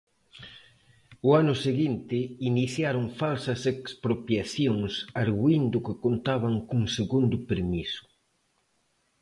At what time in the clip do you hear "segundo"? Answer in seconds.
6.97-7.35